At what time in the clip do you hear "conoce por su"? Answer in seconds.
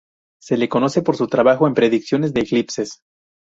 0.67-1.27